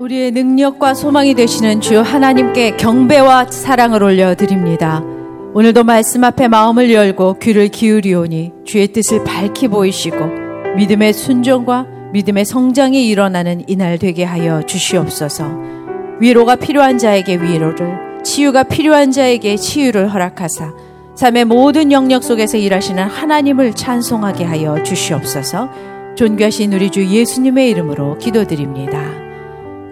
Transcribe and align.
우리의 0.00 0.32
능력과 0.32 0.94
소망이 0.94 1.34
되시는 1.34 1.80
주 1.80 2.00
하나님께 2.00 2.76
경배와 2.76 3.46
사랑을 3.50 4.02
올려드립니다. 4.02 5.04
오늘도 5.54 5.84
말씀 5.84 6.24
앞에 6.24 6.48
마음을 6.48 6.92
열고 6.92 7.38
귀를 7.38 7.68
기울이오니 7.68 8.52
주의 8.64 8.88
뜻을 8.88 9.22
밝히 9.22 9.68
보이시고 9.68 10.16
믿음의 10.76 11.12
순종과 11.12 11.86
믿음의 12.12 12.44
성장이 12.44 13.06
일어나는 13.08 13.62
이날 13.68 13.98
되게 13.98 14.24
하여 14.24 14.62
주시옵소서. 14.66 15.44
위로가 16.18 16.56
필요한 16.56 16.98
자에게 16.98 17.36
위로를, 17.36 18.22
치유가 18.24 18.64
필요한 18.64 19.12
자에게 19.12 19.56
치유를 19.56 20.12
허락하사 20.12 20.72
삶의 21.14 21.44
모든 21.44 21.92
영역 21.92 22.24
속에서 22.24 22.56
일하시는 22.56 23.00
하나님을 23.04 23.74
찬송하게 23.74 24.42
하여 24.42 24.82
주시옵소서. 24.82 25.68
존귀하신 26.16 26.72
우리 26.72 26.90
주 26.90 27.06
예수님의 27.06 27.70
이름으로 27.70 28.18
기도드립니다. 28.18 29.23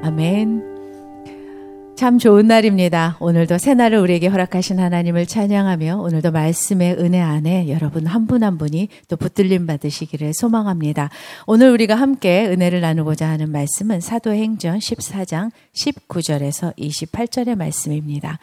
아멘. 0.03 1.95
참 1.97 2.19
좋은 2.19 2.49
날입니다. 2.49 3.17
오늘도 3.21 3.59
새날을 3.59 3.99
우리에게 3.99 4.27
허락하신 4.27 4.81
하나님을 4.81 5.27
찬양하며 5.27 5.99
오늘도 5.99 6.33
말씀의 6.33 6.95
은혜 6.99 7.21
안에 7.21 7.69
여러분 7.69 8.07
한 8.07 8.27
분한 8.27 8.55
한 8.55 8.59
분이 8.59 8.89
또 9.07 9.17
붙들림 9.17 9.69
받으시기를 9.69 10.35
소망합니다. 10.35 11.11
오늘 11.47 11.71
우리가 11.71 11.95
함께 11.95 12.49
은혜를 12.49 12.81
나누고자 12.81 13.29
하는 13.29 13.53
말씀은 13.53 14.01
사도행전 14.01 14.81
14장 14.81 15.53
19절에서 15.73 16.77
28절의 16.77 17.55
말씀입니다. 17.55 18.41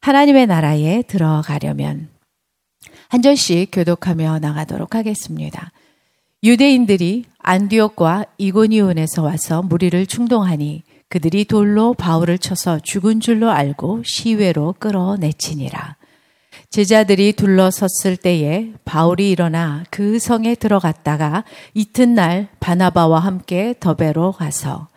하나님의 0.00 0.46
나라에 0.46 1.02
들어가려면 1.02 2.08
한 3.08 3.20
절씩 3.20 3.68
교독하며 3.70 4.38
나가도록 4.38 4.94
하겠습니다. 4.94 5.72
유대인들이 6.42 7.26
안디옥과 7.38 8.24
이고니온에서 8.38 9.22
와서 9.22 9.62
무리를 9.62 10.06
충동하니 10.06 10.82
그들이 11.12 11.44
돌로 11.44 11.92
바울을 11.92 12.38
쳐서 12.38 12.78
죽은 12.78 13.20
줄로 13.20 13.50
알고 13.50 14.02
시외로 14.02 14.74
끌어내치니라. 14.78 15.96
제자들이 16.70 17.34
둘러섰을 17.34 18.16
때에 18.16 18.72
바울이 18.86 19.30
일어나 19.30 19.84
그 19.90 20.18
성에 20.18 20.54
들어갔다가 20.54 21.44
이튿날 21.74 22.48
바나바와 22.60 23.18
함께 23.18 23.74
더베로 23.78 24.32
가서 24.32 24.88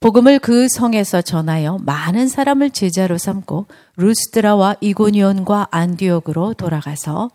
복음을 0.00 0.38
그 0.38 0.66
성에서 0.66 1.20
전하여 1.20 1.76
많은 1.82 2.28
사람을 2.28 2.70
제자로 2.70 3.18
삼고 3.18 3.66
루스드라와 3.96 4.76
이고니온과 4.80 5.68
안디옥으로 5.72 6.54
돌아가서 6.54 7.30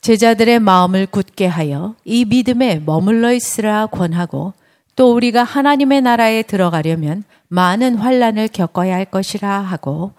제자들의 0.00 0.60
마음을 0.60 1.04
굳게 1.04 1.44
하여 1.44 1.94
이 2.06 2.24
믿음에 2.24 2.78
머물러 2.78 3.34
있으라 3.34 3.84
권하고 3.84 4.54
또 5.00 5.14
우리가 5.14 5.44
하나님의 5.44 6.02
나라에 6.02 6.42
들어가려면 6.42 7.24
많은 7.48 7.94
환란을 7.94 8.48
겪어야 8.48 8.96
할 8.96 9.06
것이라 9.06 9.48
하고 9.50 10.12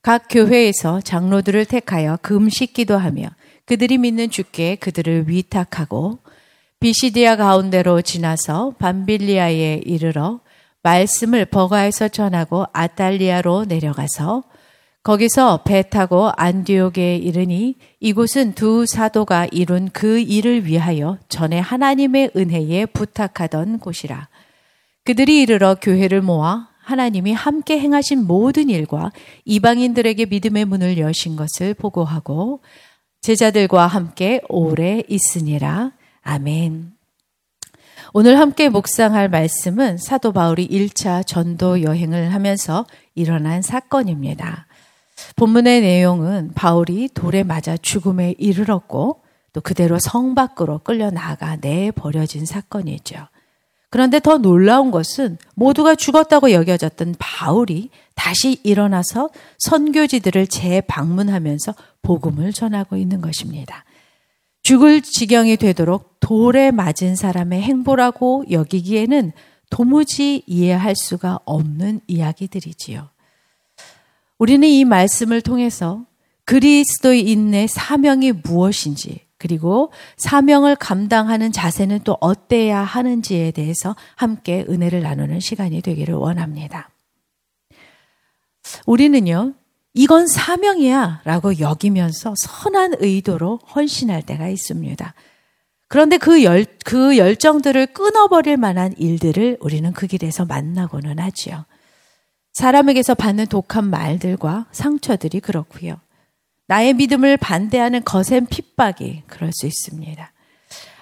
각 0.00 0.26
교회에서 0.30 1.00
장로들을 1.00 1.64
택하여 1.64 2.16
금식 2.22 2.72
기도하며 2.72 3.30
그들이 3.64 3.98
믿는 3.98 4.30
주께 4.30 4.76
그들을 4.76 5.24
위탁하고 5.26 6.20
비시디아 6.78 7.34
가운데로 7.34 8.02
지나서 8.02 8.74
밤빌리아에 8.78 9.80
이르러 9.84 10.38
말씀을 10.84 11.44
버가에서 11.44 12.06
전하고 12.06 12.66
아탈리아로 12.72 13.64
내려가서 13.64 14.44
거기서 15.08 15.62
배 15.64 15.88
타고 15.88 16.30
안디옥에 16.36 17.16
이르니 17.16 17.76
이곳은 17.98 18.52
두 18.52 18.84
사도가 18.84 19.46
이룬 19.50 19.88
그 19.90 20.18
일을 20.18 20.66
위하여 20.66 21.16
전에 21.30 21.58
하나님의 21.58 22.32
은혜에 22.36 22.84
부탁하던 22.84 23.78
곳이라. 23.78 24.28
그들이 25.06 25.40
이르러 25.40 25.76
교회를 25.76 26.20
모아 26.20 26.68
하나님이 26.82 27.32
함께 27.32 27.80
행하신 27.80 28.26
모든 28.26 28.68
일과 28.68 29.10
이방인들에게 29.46 30.26
믿음의 30.26 30.66
문을 30.66 30.98
여신 30.98 31.36
것을 31.36 31.72
보고하고 31.72 32.60
제자들과 33.22 33.86
함께 33.86 34.42
오래 34.50 35.02
있으니라. 35.08 35.92
아멘. 36.20 36.92
오늘 38.12 38.38
함께 38.38 38.68
묵상할 38.68 39.30
말씀은 39.30 39.96
사도 39.96 40.32
바울이 40.32 40.68
1차 40.68 41.26
전도 41.26 41.80
여행을 41.80 42.34
하면서 42.34 42.84
일어난 43.14 43.62
사건입니다. 43.62 44.67
본문의 45.36 45.80
내용은 45.80 46.52
바울이 46.54 47.08
돌에 47.12 47.42
맞아 47.42 47.76
죽음에 47.76 48.34
이르렀고 48.38 49.22
또 49.52 49.60
그대로 49.60 49.98
성 49.98 50.34
밖으로 50.34 50.78
끌려 50.78 51.10
나가 51.10 51.56
내버려진 51.56 52.46
사건이죠. 52.46 53.28
그런데 53.90 54.20
더 54.20 54.36
놀라운 54.36 54.90
것은 54.90 55.38
모두가 55.54 55.94
죽었다고 55.94 56.52
여겨졌던 56.52 57.16
바울이 57.18 57.88
다시 58.14 58.60
일어나서 58.62 59.30
선교지들을 59.58 60.46
재방문하면서 60.46 61.74
복음을 62.02 62.52
전하고 62.52 62.96
있는 62.96 63.20
것입니다. 63.20 63.84
죽을 64.62 65.00
지경이 65.00 65.56
되도록 65.56 66.20
돌에 66.20 66.70
맞은 66.70 67.16
사람의 67.16 67.62
행보라고 67.62 68.44
여기기에는 68.50 69.32
도무지 69.70 70.42
이해할 70.46 70.94
수가 70.94 71.38
없는 71.46 72.00
이야기들이지요. 72.06 73.08
우리는 74.38 74.66
이 74.66 74.84
말씀을 74.84 75.40
통해서 75.42 76.04
그리스도인의 76.44 77.68
사명이 77.68 78.32
무엇인지 78.32 79.26
그리고 79.36 79.92
사명을 80.16 80.76
감당하는 80.76 81.52
자세는 81.52 82.00
또 82.04 82.16
어때야 82.20 82.80
하는지에 82.80 83.52
대해서 83.52 83.94
함께 84.16 84.64
은혜를 84.68 85.02
나누는 85.02 85.40
시간이 85.40 85.80
되기를 85.82 86.14
원합니다. 86.14 86.90
우리는요, 88.86 89.54
이건 89.94 90.26
사명이야 90.26 91.22
라고 91.24 91.58
여기면서 91.60 92.34
선한 92.36 92.94
의도로 92.98 93.60
헌신할 93.74 94.22
때가 94.22 94.48
있습니다. 94.48 95.14
그런데 95.88 96.18
그 96.18 96.44
열, 96.44 96.66
그 96.84 97.16
열정들을 97.16 97.88
끊어버릴 97.88 98.56
만한 98.56 98.92
일들을 98.98 99.58
우리는 99.60 99.92
그 99.92 100.06
길에서 100.06 100.44
만나고는 100.44 101.18
하지요. 101.18 101.64
사람에게서 102.58 103.14
받는 103.14 103.46
독한 103.46 103.88
말들과 103.88 104.66
상처들이 104.72 105.38
그렇고요. 105.38 106.00
나의 106.66 106.92
믿음을 106.94 107.36
반대하는 107.36 108.02
거센 108.04 108.46
핍박이 108.46 109.22
그럴 109.28 109.52
수 109.52 109.66
있습니다. 109.66 110.32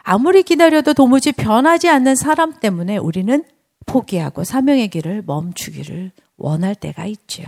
아무리 0.02 0.42
기다려도 0.42 0.92
도무지 0.92 1.32
변하지 1.32 1.88
않는 1.88 2.14
사람 2.14 2.60
때문에 2.60 2.98
우리는 2.98 3.42
포기하고 3.86 4.44
사명의 4.44 4.88
길을 4.88 5.22
멈추기를 5.26 6.12
원할 6.36 6.74
때가 6.74 7.06
있지요. 7.06 7.46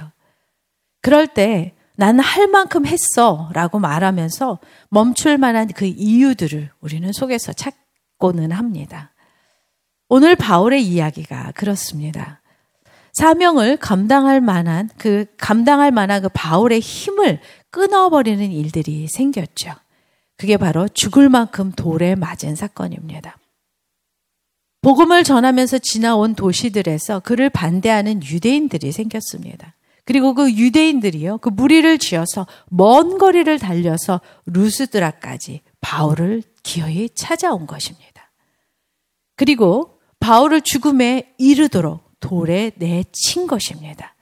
그럴 1.03 1.27
때 1.27 1.75
나는 1.97 2.21
할 2.21 2.47
만큼 2.47 2.87
했어 2.87 3.51
라고 3.53 3.79
말하면서 3.79 4.59
멈출 4.89 5.37
만한 5.37 5.69
그 5.69 5.85
이유들을 5.85 6.71
우리는 6.81 7.13
속에서 7.13 7.53
찾고는 7.53 8.53
합니다. 8.53 9.13
오늘 10.09 10.35
바울의 10.35 10.83
이야기가 10.83 11.53
그렇습니다. 11.55 12.38
사명을 13.19 13.79
감당할 13.79 14.41
만한 14.41 14.89
그 14.97 15.27
감당할 15.39 15.91
만한 15.91 16.23
그 16.23 16.29
바울의 16.33 16.79
힘을 16.79 17.41
끊어버리는 17.71 18.53
일들이 18.53 19.09
생겼죠. 19.09 19.73
그게 20.37 20.56
바로 20.56 20.87
죽을 20.87 21.28
만큼 21.28 21.73
돌에 21.73 22.15
맞은 22.15 22.55
사건입니다. 22.55 23.37
복음을 24.83 25.25
전하면서 25.25 25.78
지나온 25.78 26.37
도시들에서 26.37 27.19
그를 27.19 27.51
반대하는 27.51 28.23
유대인들이 28.23 28.93
생겼습니다. 28.93 29.75
그리고 30.05 30.33
그 30.33 30.53
유대인들이요, 30.53 31.39
그 31.39 31.49
무리를 31.49 31.99
지어서 31.99 32.47
먼 32.69 33.19
거리를 33.19 33.59
달려서 33.59 34.21
루스드라까지 34.47 35.62
바울을 35.81 36.45
기어이 36.62 37.11
찾아온 37.17 37.67
것입니다. 37.67 38.31
그리고 39.34 39.99
바울을 40.21 40.61
죽음에 40.61 41.34
이르도록 41.37 42.08
돌에 42.21 42.73
내친 42.77 43.47
것입니다. 43.47 44.15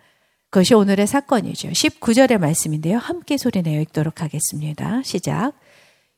그것이 0.50 0.74
오늘의 0.74 1.06
사건이죠. 1.06 1.68
19절의 1.68 2.38
말씀인데요. 2.38 2.98
함께 2.98 3.36
소리내어 3.36 3.80
읽도록 3.82 4.22
하겠습니다. 4.22 5.02
시작. 5.02 5.52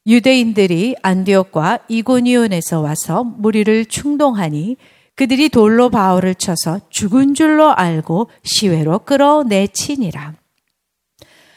유대인들이 0.07 0.97
안디옥과 1.03 1.81
이고니온에서 1.89 2.81
와서 2.81 3.25
무리를 3.25 3.87
충동하니 3.87 4.77
그들이 5.15 5.49
돌로 5.49 5.91
바울을 5.91 6.37
쳐서 6.37 6.81
죽은 6.91 7.35
줄로 7.35 7.73
알고 7.73 8.31
시외로 8.45 9.01
끌어내치니라. 9.01 10.35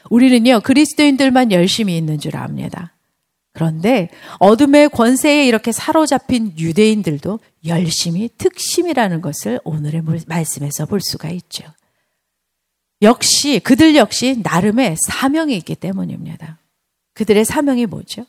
우리는요, 0.10 0.62
그리스도인들만 0.62 1.52
열심히 1.52 1.96
있는 1.96 2.20
줄 2.20 2.36
압니다. 2.36 2.94
그런데 3.62 4.10
어둠의 4.40 4.90
권세에 4.90 5.46
이렇게 5.46 5.72
사로잡힌 5.72 6.58
유대인들도 6.58 7.40
열심히 7.68 8.28
특심이라는 8.36 9.22
것을 9.22 9.60
오늘의 9.64 10.02
말씀에서 10.26 10.88
볼 10.88 11.00
수가 11.00 11.30
있죠. 11.30 11.66
역시 13.04 13.60
그들 13.60 13.96
역시 13.96 14.40
나름의 14.42 14.96
사명이 15.08 15.56
있기 15.58 15.76
때문입니다. 15.76 16.58
그들의 17.14 17.46
사명이 17.46 17.86
뭐죠? 17.86 18.26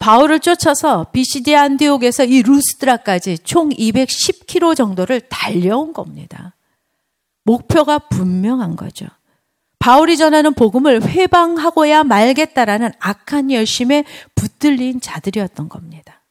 바울을 0.00 0.40
쫓아서 0.40 1.04
비시디 1.12 1.54
안디옥에서 1.54 2.24
이 2.24 2.42
루스드라까지 2.42 3.38
총 3.44 3.68
210km 3.68 4.74
정도를 4.74 5.20
달려온 5.20 5.92
겁니다. 5.92 6.56
목표가 7.44 8.00
분명한 8.00 8.74
거죠. 8.74 9.06
바울이 9.84 10.16
전하는 10.16 10.54
복음을 10.54 11.06
회방하고야 11.06 12.04
말겠다라는 12.04 12.92
악한 13.00 13.50
열심에 13.50 14.06
붙들린 14.34 15.02
자들이었던 15.02 15.68
겁니다. 15.68 16.24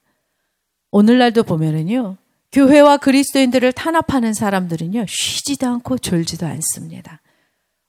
오늘날도 0.89 1.43
보면은요, 1.43 2.17
교회와 2.51 2.97
그리스도인들을 2.97 3.71
탄압하는 3.73 4.33
사람들은요, 4.33 5.05
쉬지도 5.07 5.67
않고 5.67 5.99
졸지도 5.99 6.47
않습니다. 6.47 7.21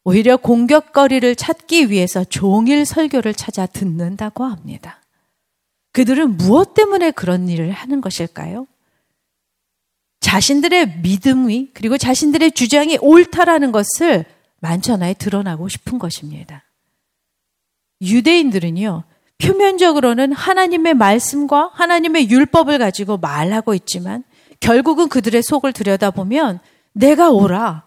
오히려 0.04 0.36
공격거리를 0.36 1.34
찾기 1.34 1.88
위해서 1.88 2.24
종일 2.24 2.84
설교를 2.84 3.32
찾아 3.32 3.64
듣는다고 3.64 4.44
합니다. 4.44 5.00
그들은 5.92 6.36
무엇 6.36 6.74
때문에 6.74 7.10
그런 7.10 7.48
일을 7.48 7.70
하는 7.70 8.02
것일까요? 8.02 8.66
자신들의 10.20 10.98
믿음이 10.98 11.70
그리고 11.72 11.96
자신들의 11.96 12.52
주장이 12.52 12.98
옳다라는 13.00 13.72
것을 13.72 14.26
만천하에 14.64 15.12
드러나고 15.14 15.68
싶은 15.68 15.98
것입니다. 15.98 16.64
유대인들은요, 18.00 19.04
표면적으로는 19.38 20.32
하나님의 20.32 20.94
말씀과 20.94 21.70
하나님의 21.74 22.30
율법을 22.30 22.78
가지고 22.78 23.18
말하고 23.18 23.74
있지만 23.74 24.24
결국은 24.60 25.08
그들의 25.08 25.42
속을 25.42 25.74
들여다보면 25.74 26.60
내가 26.92 27.30
옳아. 27.30 27.84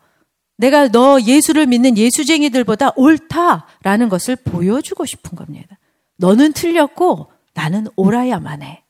내가 0.57 0.87
너 0.89 1.19
예수를 1.19 1.65
믿는 1.65 1.97
예수쟁이들보다 1.97 2.91
옳다라는 2.95 4.09
것을 4.09 4.35
보여주고 4.35 5.05
싶은 5.05 5.35
겁니다. 5.35 5.77
너는 6.17 6.53
틀렸고 6.53 7.31
나는 7.53 7.87
옳아야만 7.95 8.61
해. 8.61 8.83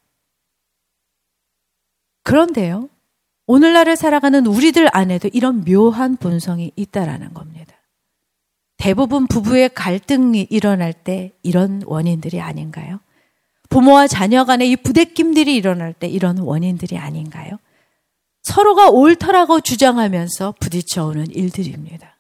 그런데요, 2.23 2.89
오늘날을 3.45 3.95
살아가는 3.95 4.45
우리들 4.45 4.89
안에도 4.91 5.29
이런 5.31 5.63
묘한 5.63 6.17
본성이 6.17 6.71
있다라는 6.75 7.33
겁니다. 7.33 7.76
대부분 8.77 9.27
부부의 9.27 9.71
갈등이 9.73 10.47
일어날 10.49 10.93
때 10.93 11.33
이런 11.43 11.81
원인들이 11.85 12.39
아닌가요? 12.39 12.99
부모와 13.69 14.07
자녀 14.07 14.45
간의 14.45 14.71
이 14.71 14.75
부대낌들이 14.75 15.55
일어날 15.55 15.93
때 15.93 16.07
이런 16.07 16.37
원인들이 16.37 16.97
아닌가요? 16.97 17.57
서로가 18.43 18.89
옳다라고 18.89 19.59
주장하면서 19.59 20.55
부딪혀오는 20.59 21.31
일들입니다. 21.31 22.17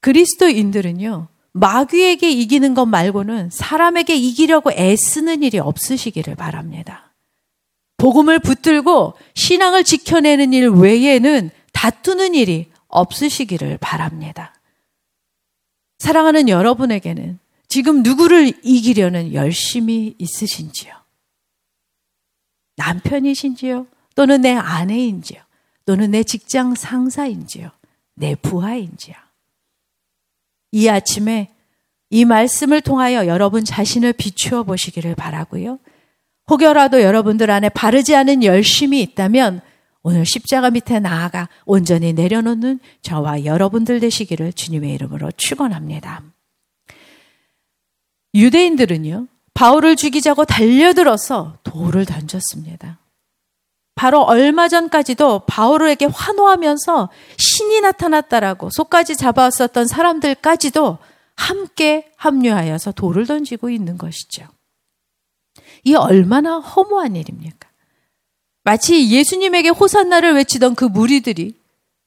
그리스도인들은요, 0.00 1.28
마귀에게 1.52 2.30
이기는 2.30 2.74
것 2.74 2.86
말고는 2.86 3.50
사람에게 3.50 4.14
이기려고 4.14 4.70
애쓰는 4.70 5.42
일이 5.42 5.58
없으시기를 5.58 6.36
바랍니다. 6.36 7.12
복음을 7.96 8.38
붙들고 8.38 9.14
신앙을 9.34 9.84
지켜내는 9.84 10.52
일 10.52 10.68
외에는 10.68 11.50
다투는 11.72 12.34
일이 12.34 12.68
없으시기를 12.88 13.78
바랍니다. 13.78 14.54
사랑하는 16.00 16.48
여러분에게는 16.48 17.38
지금 17.68 18.02
누구를 18.02 18.54
이기려는 18.64 19.34
열심이 19.34 20.14
있으신지요? 20.18 20.94
남편이신지요? 22.76 23.86
또는 24.16 24.40
내 24.40 24.54
아내인지요? 24.54 25.40
또는 25.84 26.10
내 26.10 26.24
직장 26.24 26.74
상사인지요? 26.74 27.70
내 28.14 28.34
부하인지요? 28.34 29.14
이 30.72 30.88
아침에 30.88 31.50
이 32.08 32.24
말씀을 32.24 32.80
통하여 32.80 33.26
여러분 33.26 33.62
자신을 33.62 34.14
비추어 34.14 34.62
보시기를 34.62 35.14
바라고요. 35.14 35.78
혹여라도 36.48 37.02
여러분들 37.02 37.50
안에 37.50 37.68
바르지 37.68 38.16
않은 38.16 38.42
열심이 38.42 39.02
있다면 39.02 39.60
오늘 40.02 40.24
십자가 40.24 40.70
밑에 40.70 40.98
나아가 40.98 41.48
온전히 41.66 42.12
내려놓는 42.12 42.80
저와 43.02 43.44
여러분들 43.44 44.00
되시기를 44.00 44.52
주님의 44.52 44.94
이름으로 44.94 45.30
축원합니다. 45.36 46.22
유대인들은요. 48.34 49.26
바울을 49.54 49.96
죽이자고 49.96 50.44
달려들어서 50.44 51.58
돌을 51.64 52.06
던졌습니다. 52.06 52.98
바로 53.94 54.22
얼마 54.22 54.68
전까지도 54.68 55.40
바울에게 55.40 56.06
환호하면서 56.06 57.10
신이 57.36 57.82
나타났다라고 57.82 58.70
속까지 58.70 59.16
잡아왔었던 59.16 59.86
사람들까지도 59.86 60.96
함께 61.36 62.10
합류하여서 62.16 62.92
돌을 62.92 63.26
던지고 63.26 63.68
있는 63.68 63.98
것이죠. 63.98 64.46
이 65.84 65.94
얼마나 65.94 66.58
허무한 66.58 67.16
일입니까? 67.16 67.69
마치 68.62 69.10
예수님에게 69.10 69.70
호산나를 69.70 70.34
외치던 70.34 70.74
그 70.74 70.84
무리들이 70.84 71.54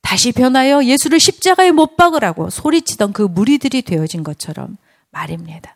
다시 0.01 0.31
변하여 0.31 0.83
예수를 0.83 1.19
십자가에 1.19 1.71
못 1.71 1.95
박으라고 1.95 2.49
소리치던 2.49 3.13
그 3.13 3.23
무리들이 3.23 3.81
되어진 3.81 4.23
것처럼 4.23 4.77
말입니다. 5.11 5.75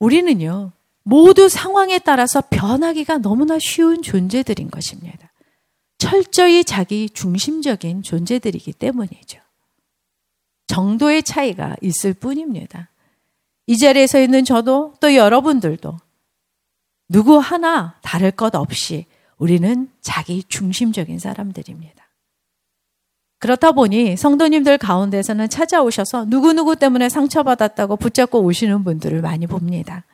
우리는요, 0.00 0.72
모두 1.04 1.48
상황에 1.48 1.98
따라서 1.98 2.42
변하기가 2.50 3.18
너무나 3.18 3.58
쉬운 3.60 4.02
존재들인 4.02 4.70
것입니다. 4.70 5.30
철저히 5.98 6.64
자기 6.64 7.08
중심적인 7.08 8.02
존재들이기 8.02 8.72
때문이죠. 8.72 9.38
정도의 10.66 11.22
차이가 11.22 11.76
있을 11.80 12.14
뿐입니다. 12.14 12.88
이 13.66 13.78
자리에 13.78 14.06
서 14.06 14.20
있는 14.20 14.44
저도 14.44 14.94
또 15.00 15.14
여러분들도 15.14 15.98
누구 17.14 17.38
하나 17.38 17.94
다를 18.02 18.32
것 18.32 18.56
없이 18.56 19.06
우리는 19.38 19.88
자기 20.00 20.42
중심적인 20.48 21.20
사람들입니다. 21.20 22.04
그렇다 23.38 23.70
보니 23.70 24.16
성도님들 24.16 24.78
가운데서는 24.78 25.48
찾아오셔서 25.48 26.24
누구누구 26.24 26.74
때문에 26.74 27.08
상처받았다고 27.08 27.98
붙잡고 27.98 28.40
오시는 28.40 28.82
분들을 28.82 29.22
많이 29.22 29.46
봅니다. 29.46 30.04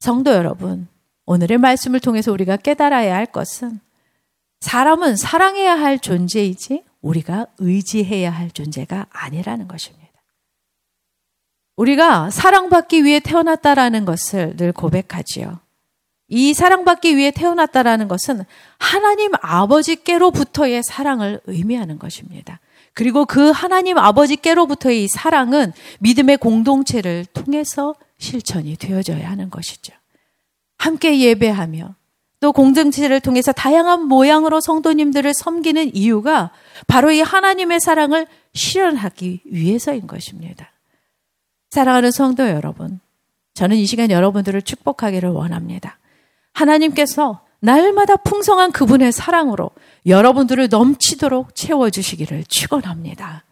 성도 0.00 0.32
여러분, 0.32 0.88
오늘의 1.26 1.58
말씀을 1.58 2.00
통해서 2.00 2.32
우리가 2.32 2.56
깨달아야 2.56 3.14
할 3.14 3.26
것은 3.26 3.78
사람은 4.60 5.16
사랑해야 5.16 5.78
할 5.78 5.98
존재이지 5.98 6.84
우리가 7.02 7.48
의지해야 7.58 8.30
할 8.30 8.50
존재가 8.50 9.08
아니라는 9.10 9.68
것입니다. 9.68 10.10
우리가 11.76 12.30
사랑받기 12.30 13.04
위해 13.04 13.20
태어났다라는 13.20 14.06
것을 14.06 14.56
늘 14.56 14.72
고백하지요. 14.72 15.61
이 16.34 16.54
사랑받기 16.54 17.18
위해 17.18 17.30
태어났다라는 17.30 18.08
것은 18.08 18.46
하나님 18.78 19.32
아버지께로부터의 19.42 20.82
사랑을 20.82 21.40
의미하는 21.44 21.98
것입니다. 21.98 22.58
그리고 22.94 23.26
그 23.26 23.50
하나님 23.50 23.98
아버지께로부터의 23.98 25.04
이 25.04 25.08
사랑은 25.08 25.74
믿음의 25.98 26.38
공동체를 26.38 27.26
통해서 27.34 27.94
실천이 28.16 28.76
되어져야 28.76 29.30
하는 29.30 29.50
것이죠. 29.50 29.92
함께 30.78 31.20
예배하며 31.20 31.94
또 32.40 32.52
공동체를 32.52 33.20
통해서 33.20 33.52
다양한 33.52 34.04
모양으로 34.04 34.62
성도님들을 34.62 35.34
섬기는 35.34 35.94
이유가 35.94 36.50
바로 36.86 37.10
이 37.10 37.20
하나님의 37.20 37.78
사랑을 37.78 38.26
실현하기 38.54 39.42
위해서인 39.44 40.06
것입니다. 40.06 40.72
사랑하는 41.68 42.10
성도 42.10 42.48
여러분, 42.48 43.00
저는 43.52 43.76
이 43.76 43.84
시간 43.84 44.10
여러분들을 44.10 44.62
축복하기를 44.62 45.28
원합니다. 45.28 45.98
하나님께서 46.52 47.40
날마다 47.60 48.16
풍성한 48.16 48.72
그분의 48.72 49.12
사랑으로 49.12 49.70
여러분들을 50.06 50.68
넘치도록 50.68 51.54
채워주시기를 51.54 52.44
축원합니다. 52.48 53.44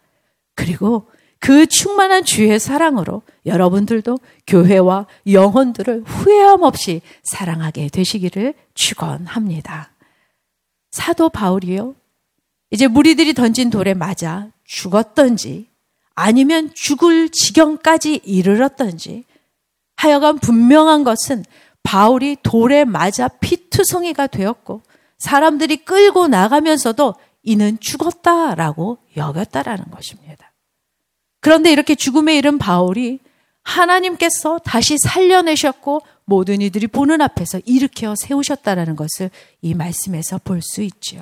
그리고 0.55 1.07
그 1.39 1.65
충만한 1.65 2.23
주의 2.23 2.59
사랑으로 2.59 3.23
여러분들도 3.45 4.19
교회와 4.45 5.07
영혼들을 5.31 6.03
후회함 6.05 6.61
없이 6.61 7.01
사랑하게 7.23 7.89
되시기를 7.89 8.53
축원합니다. 8.75 9.91
사도 10.91 11.29
바울이요. 11.29 11.95
이제 12.69 12.87
무리들이 12.87 13.33
던진 13.33 13.69
돌에 13.69 13.93
맞아 13.93 14.49
죽었던지 14.65 15.67
아니면 16.13 16.71
죽을 16.75 17.29
지경까지 17.29 18.21
이르렀던지 18.23 19.23
하여간 19.95 20.39
분명한 20.39 21.03
것은 21.03 21.43
바울이 21.83 22.37
돌에 22.43 22.85
맞아 22.85 23.27
피투성이가 23.27 24.27
되었고 24.27 24.81
사람들이 25.17 25.77
끌고 25.77 26.27
나가면서도 26.27 27.15
이는 27.43 27.79
죽었다라고 27.79 28.99
여겼다라는 29.17 29.85
것입니다. 29.91 30.51
그런데 31.39 31.71
이렇게 31.71 31.95
죽음에 31.95 32.37
이른 32.37 32.57
바울이 32.57 33.19
하나님께서 33.63 34.59
다시 34.59 34.97
살려내셨고 34.97 36.01
모든 36.25 36.61
이들이 36.61 36.87
보는 36.87 37.21
앞에서 37.21 37.59
일으켜 37.65 38.15
세우셨다라는 38.15 38.95
것을 38.95 39.29
이 39.61 39.73
말씀에서 39.73 40.39
볼 40.43 40.61
수 40.61 40.81
있지요. 40.81 41.21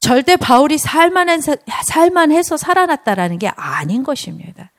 절대 0.00 0.36
바울이 0.36 0.78
살만해서, 0.78 1.56
살만해서 1.84 2.56
살아났다라는 2.56 3.38
게 3.38 3.48
아닌 3.48 4.02
것입니다. 4.02 4.72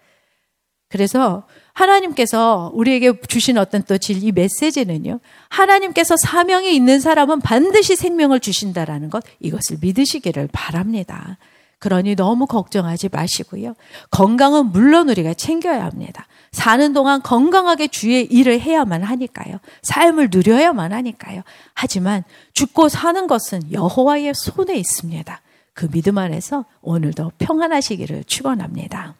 그래서 0.90 1.48
하나님께서 1.74 2.72
우리에게 2.74 3.13
주신 3.28 3.58
어떤 3.58 3.84
또 3.84 3.98
진리 3.98 4.32
메시지는요. 4.32 5.20
하나님께서 5.50 6.16
사명이 6.18 6.75
있는 6.75 7.00
사람은 7.00 7.42
반드시 7.42 7.96
생명을 7.96 8.40
주신다라는 8.40 9.10
것 9.10 9.24
이것을 9.40 9.78
믿으시기를 9.82 10.50
바랍니다. 10.51 11.38
그러니 11.80 12.16
너무 12.16 12.46
걱정하지 12.46 13.10
마시고요. 13.12 13.74
건강은 14.12 14.68
물론 14.68 15.10
우리가 15.10 15.34
챙겨야 15.34 15.84
합니다. 15.84 16.28
사는 16.51 16.94
동안 16.94 17.24
건강하게 17.24 17.88
주의 17.88 18.24
일을 18.25 18.60
해야만 18.60 19.01
하니까요. 19.04 19.60
삶을 19.82 20.30
누려야만 20.32 20.94
하니까요. 20.94 21.42
하지만 21.74 22.24
죽고 22.54 22.90
사는 22.90 23.25
것은 23.25 23.72
여호와의 23.72 24.34
손에 24.36 24.75
있습니다. 24.75 25.42
그 25.74 25.88
믿음 25.90 26.20
안에서 26.20 26.66
오늘도 26.82 27.32
평안하시기를 27.40 28.25
축원합니다. 28.25 29.16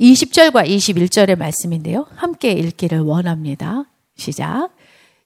20절과 0.00 0.68
21절의 0.68 1.38
말씀인데요. 1.38 2.06
함께 2.16 2.52
읽기를 2.52 3.00
원합니다. 3.00 3.84
시작. 4.16 4.70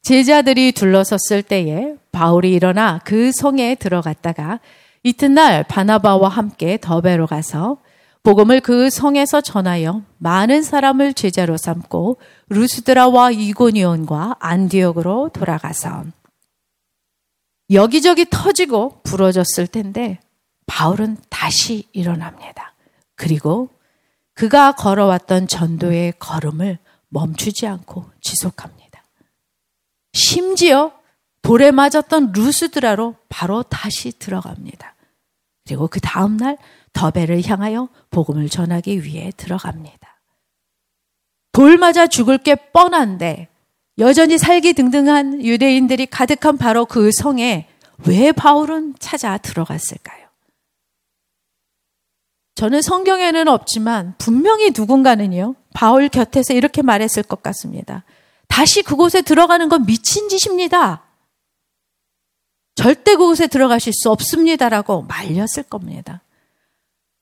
제자들이 0.02 0.72
둘러섰을 0.72 1.42
때에 1.42 1.94
바울이 2.12 2.52
일어나 2.52 3.00
그 3.04 3.32
성에 3.32 3.74
들어갔다가 3.74 4.60
이튿날 5.02 5.64
바나바와 5.64 6.28
함께 6.28 6.78
더베로 6.80 7.26
가서 7.26 7.78
복음을 8.22 8.60
그 8.60 8.90
성에서 8.90 9.40
전하여 9.40 10.02
많은 10.18 10.62
사람을 10.62 11.14
제자로 11.14 11.56
삼고 11.56 12.18
루스드라와 12.48 13.30
이고니온과 13.30 14.36
안디옥으로 14.38 15.30
돌아가서 15.32 16.04
여기저기 17.70 18.26
터지고 18.28 19.00
부러졌을 19.02 19.66
텐데 19.66 20.20
바울은 20.66 21.16
다시 21.28 21.84
일어납니다. 21.92 22.74
그리고 23.14 23.68
그가 24.38 24.70
걸어왔던 24.70 25.48
전도의 25.48 26.12
걸음을 26.20 26.78
멈추지 27.08 27.66
않고 27.66 28.04
지속합니다. 28.20 29.02
심지어 30.12 30.92
돌에 31.42 31.72
맞았던 31.72 32.30
루스드라로 32.32 33.16
바로 33.28 33.64
다시 33.64 34.16
들어갑니다. 34.16 34.94
그리고 35.66 35.88
그 35.88 35.98
다음날 35.98 36.56
더베를 36.92 37.44
향하여 37.48 37.88
복음을 38.10 38.48
전하기 38.48 39.02
위해 39.02 39.32
들어갑니다. 39.36 40.20
돌 41.50 41.76
맞아 41.76 42.06
죽을 42.06 42.38
게 42.38 42.54
뻔한데 42.54 43.48
여전히 43.98 44.38
살기 44.38 44.74
등등한 44.74 45.44
유대인들이 45.44 46.06
가득한 46.06 46.58
바로 46.58 46.86
그 46.86 47.10
성에 47.10 47.66
왜 48.06 48.30
바울은 48.30 48.94
찾아 49.00 49.36
들어갔을까요? 49.36 50.27
저는 52.58 52.82
성경에는 52.82 53.46
없지만 53.46 54.16
분명히 54.18 54.72
누군가는요, 54.76 55.54
바울 55.74 56.08
곁에서 56.08 56.54
이렇게 56.54 56.82
말했을 56.82 57.22
것 57.22 57.40
같습니다. 57.40 58.02
다시 58.48 58.82
그곳에 58.82 59.22
들어가는 59.22 59.68
건 59.68 59.86
미친 59.86 60.28
짓입니다. 60.28 61.04
절대 62.74 63.14
그곳에 63.14 63.46
들어가실 63.46 63.92
수 63.92 64.10
없습니다라고 64.10 65.02
말렸을 65.02 65.62
겁니다. 65.70 66.20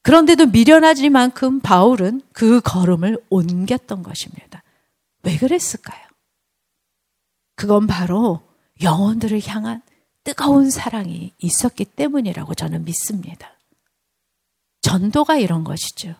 그런데도 0.04 0.46
미련하지만큼 0.46 1.60
바울은 1.60 2.22
그 2.32 2.62
걸음을 2.62 3.18
옮겼던 3.28 4.02
것입니다. 4.02 4.62
왜 5.22 5.36
그랬을까요? 5.36 6.00
그건 7.56 7.86
바로 7.86 8.40
영혼들을 8.80 9.46
향한 9.46 9.82
뜨거운 10.24 10.70
사랑이 10.70 11.34
있었기 11.36 11.84
때문이라고 11.84 12.54
저는 12.54 12.86
믿습니다. 12.86 13.55
전도가 14.86 15.36
이런 15.36 15.64
것이죠. 15.64 16.14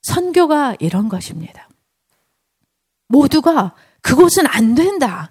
선교가 0.00 0.76
이런 0.80 1.10
것입니다. 1.10 1.68
모두가 3.08 3.74
그곳은 4.00 4.46
안 4.46 4.74
된다. 4.74 5.30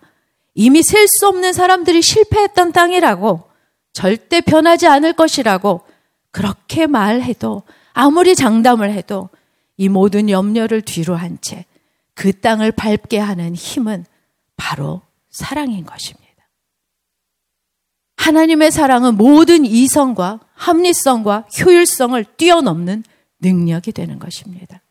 이미 0.54 0.84
셀 0.84 1.08
수 1.08 1.28
없는 1.28 1.52
사람들이 1.54 2.02
실패했던 2.04 2.74
땅이라고 2.74 3.50
절대 3.92 4.42
변하지 4.42 4.86
않을 4.88 5.14
것이라고 5.14 5.82
그렇게 6.30 6.86
말해도 6.86 7.64
아무리 7.94 8.36
장담을 8.36 8.92
해도 8.92 9.30
이 9.78 9.90
모든 9.90 10.30
염려를 10.30 10.82
뒤로 10.82 11.16
한 11.16 11.40
채 11.42 11.66
그 12.14 12.34
땅을 12.40 12.72
밟게 12.72 13.20
하는 13.20 13.54
힘은 13.56 14.04
바로 14.56 15.02
사랑인 15.30 15.86
것입니다. 15.86 16.27
하나님의 18.28 18.72
사랑은 18.72 19.16
모든 19.16 19.66
이성과 19.66 20.42
합리성과 20.54 21.48
효율성을 21.62 22.26
뛰어넘는 22.36 23.06
능력이 23.40 23.94
되는 23.94 24.20
것입니다. 24.20 24.82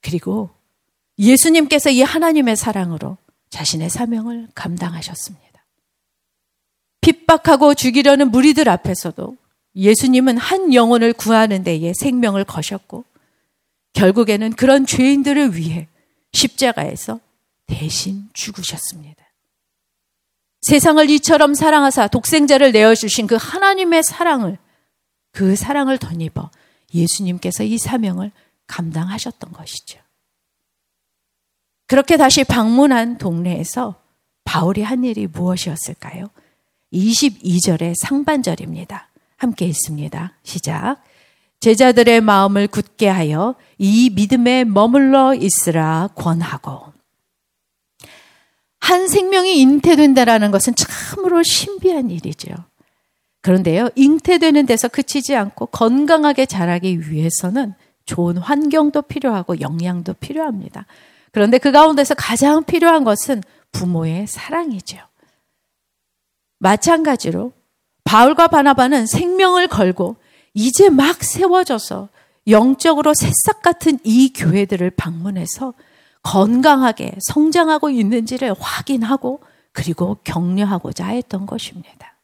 그리고 0.00 0.50
예수님께서 1.18 1.90
이 1.90 2.02
하나님의 2.02 2.56
사랑으로 2.56 3.18
자신의 3.50 3.90
사명을 3.90 4.48
감당하셨습니다. 4.54 5.66
핍박하고 7.00 7.74
죽이려는 7.74 8.30
무리들 8.30 8.68
앞에서도 8.68 9.36
예수님은 9.74 10.36
한 10.38 10.72
영혼을 10.74 11.12
구하는 11.12 11.64
데에 11.64 11.92
생명을 11.92 12.44
거셨고 12.44 13.04
결국에는 13.94 14.52
그런 14.52 14.86
죄인들을 14.86 15.56
위해 15.56 15.88
십자가에서 16.32 17.18
대신 17.66 18.28
죽으셨습니다. 18.32 19.31
세상을 20.62 21.10
이처럼 21.10 21.54
사랑하사 21.54 22.08
독생자를 22.08 22.72
내어주신 22.72 23.26
그 23.26 23.36
하나님의 23.38 24.02
사랑을, 24.04 24.58
그 25.32 25.56
사랑을 25.56 25.98
덧입어 25.98 26.50
예수님께서 26.94 27.64
이 27.64 27.78
사명을 27.78 28.30
감당하셨던 28.68 29.52
것이죠. 29.52 29.98
그렇게 31.86 32.16
다시 32.16 32.44
방문한 32.44 33.18
동네에서 33.18 33.96
바울이 34.44 34.82
한 34.82 35.04
일이 35.04 35.26
무엇이었을까요? 35.26 36.30
22절의 36.92 37.94
상반절입니다. 37.96 39.08
함께 39.36 39.66
있습니다. 39.66 40.32
시작. 40.42 41.02
제자들의 41.60 42.20
마음을 42.20 42.66
굳게 42.68 43.08
하여 43.08 43.56
이 43.78 44.10
믿음에 44.14 44.64
머물러 44.64 45.34
있으라 45.34 46.10
권하고 46.14 46.91
한 48.82 49.06
생명이 49.06 49.60
잉태된다라는 49.60 50.50
것은 50.50 50.74
참으로 50.74 51.44
신비한 51.44 52.10
일이죠. 52.10 52.52
그런데요, 53.40 53.90
잉태되는 53.94 54.66
데서 54.66 54.88
그치지 54.88 55.36
않고 55.36 55.66
건강하게 55.66 56.46
자라기 56.46 57.08
위해서는 57.08 57.74
좋은 58.06 58.36
환경도 58.36 59.02
필요하고 59.02 59.60
영양도 59.60 60.14
필요합니다. 60.14 60.86
그런데 61.30 61.58
그 61.58 61.70
가운데서 61.70 62.14
가장 62.14 62.64
필요한 62.64 63.04
것은 63.04 63.42
부모의 63.70 64.26
사랑이죠. 64.26 64.98
마찬가지로 66.58 67.52
바울과 68.02 68.48
바나바는 68.48 69.06
생명을 69.06 69.68
걸고 69.68 70.16
이제 70.54 70.90
막 70.90 71.22
세워져서 71.22 72.08
영적으로 72.48 73.14
새싹 73.14 73.62
같은 73.62 74.00
이 74.02 74.32
교회들을 74.32 74.90
방문해서 74.90 75.72
건강하게 76.22 77.16
성장하고 77.20 77.90
있는지를 77.90 78.54
확인하고 78.58 79.40
그리고 79.72 80.18
격려하고자 80.24 81.06
했던 81.06 81.46
것입니다. 81.46 82.16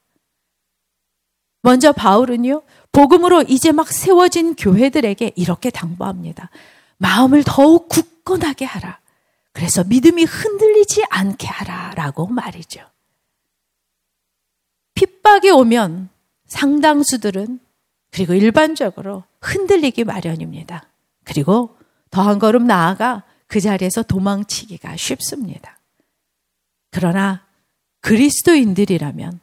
먼저 1.62 1.92
바울은요, 1.92 2.62
복음으로 2.92 3.42
이제 3.42 3.72
막 3.72 3.88
세워진 3.88 4.54
교회들에게 4.54 5.32
이렇게 5.36 5.70
당부합니다. 5.70 6.50
마음을 6.98 7.42
더욱 7.44 7.88
굳건하게 7.88 8.64
하라. 8.64 9.00
그래서 9.52 9.82
믿음이 9.84 10.24
흔들리지 10.24 11.04
않게 11.10 11.48
하라. 11.48 11.92
라고 11.96 12.26
말이죠. 12.26 12.80
핍박이 14.94 15.50
오면 15.50 16.10
상당수들은 16.46 17.60
그리고 18.10 18.34
일반적으로 18.34 19.24
흔들리기 19.40 20.04
마련입니다. 20.04 20.84
그리고 21.24 21.76
더한 22.10 22.38
걸음 22.38 22.66
나아가 22.66 23.24
그 23.48 23.60
자리에서 23.60 24.02
도망치기가 24.02 24.96
쉽습니다. 24.96 25.78
그러나 26.90 27.44
그리스도인들이라면 28.00 29.40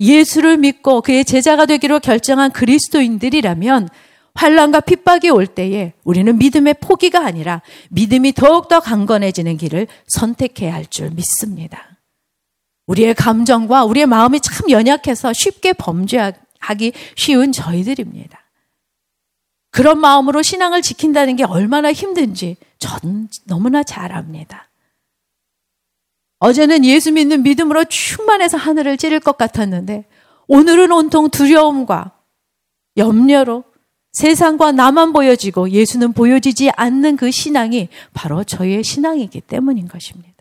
예수를 0.00 0.56
믿고 0.56 1.02
그의 1.02 1.24
제자가 1.24 1.66
되기로 1.66 2.00
결정한 2.00 2.50
그리스도인들이라면 2.50 3.88
환란과 4.34 4.80
핍박이 4.80 5.28
올 5.28 5.46
때에 5.46 5.92
우리는 6.04 6.38
믿음의 6.38 6.76
포기가 6.80 7.24
아니라 7.24 7.60
믿음이 7.90 8.32
더욱더 8.32 8.80
강건해지는 8.80 9.58
길을 9.58 9.86
선택해야 10.08 10.72
할 10.72 10.86
줄 10.86 11.10
믿습니다. 11.10 11.98
우리의 12.86 13.14
감정과 13.14 13.84
우리의 13.84 14.06
마음이 14.06 14.40
참 14.40 14.70
연약해서 14.70 15.32
쉽게 15.32 15.72
범죄하기 15.74 16.92
쉬운 17.16 17.52
저희들입니다. 17.52 18.41
그런 19.72 19.98
마음으로 19.98 20.42
신앙을 20.42 20.82
지킨다는 20.82 21.34
게 21.34 21.44
얼마나 21.44 21.92
힘든지 21.92 22.56
전 22.78 23.28
너무나 23.44 23.82
잘 23.82 24.12
압니다. 24.12 24.68
어제는 26.38 26.84
예수 26.84 27.10
믿는 27.10 27.42
믿음으로 27.42 27.84
충만해서 27.84 28.58
하늘을 28.58 28.98
찌를 28.98 29.18
것 29.18 29.36
같았는데 29.38 30.04
오늘은 30.46 30.92
온통 30.92 31.30
두려움과 31.30 32.12
염려로 32.98 33.64
세상과 34.12 34.72
나만 34.72 35.14
보여지고 35.14 35.70
예수는 35.70 36.12
보여지지 36.12 36.70
않는 36.76 37.16
그 37.16 37.30
신앙이 37.30 37.88
바로 38.12 38.44
저의 38.44 38.84
신앙이기 38.84 39.40
때문인 39.40 39.88
것입니다. 39.88 40.32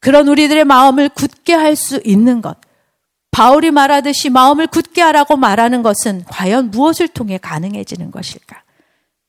그런 0.00 0.28
우리들의 0.28 0.64
마음을 0.64 1.10
굳게 1.10 1.52
할 1.52 1.76
수 1.76 2.00
있는 2.04 2.40
것. 2.40 2.56
바울이 3.30 3.70
말하듯이 3.70 4.28
마음을 4.28 4.66
굳게 4.66 5.00
하라고 5.02 5.36
말하는 5.36 5.82
것은 5.82 6.24
과연 6.26 6.70
무엇을 6.70 7.08
통해 7.08 7.38
가능해지는 7.38 8.10
것일까? 8.10 8.62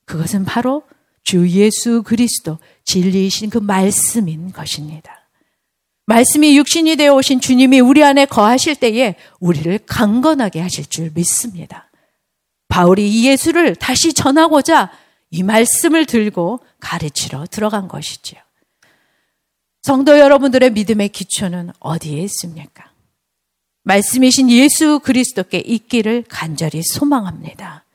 그것은 0.05 0.43
바로 0.45 0.83
주 1.23 1.47
예수 1.49 2.03
그리스도 2.03 2.57
진리이신 2.83 3.49
그 3.49 3.59
말씀인 3.59 4.51
것입니다. 4.51 5.27
말씀이 6.07 6.57
육신이 6.57 6.95
되어 6.95 7.15
오신 7.15 7.39
주님이 7.39 7.79
우리 7.79 8.03
안에 8.03 8.25
거하실 8.25 8.75
때에 8.75 9.15
우리를 9.39 9.79
강건하게 9.85 10.59
하실 10.59 10.85
줄 10.85 11.11
믿습니다. 11.13 11.89
바울이 12.67 13.07
이 13.09 13.27
예수를 13.27 13.75
다시 13.75 14.13
전하고자 14.13 14.91
이 15.29 15.43
말씀을 15.43 16.05
들고 16.05 16.59
가르치러 16.79 17.45
들어간 17.49 17.87
것이지요. 17.87 18.41
성도 19.83 20.19
여러분들의 20.19 20.71
믿음의 20.71 21.09
기초는 21.09 21.71
어디에 21.79 22.21
있습니까? 22.23 22.90
말씀이신 23.83 24.49
예수 24.51 24.99
그리스도께 24.99 25.59
있기를 25.59 26.23
간절히 26.27 26.83
소망합니다. 26.83 27.85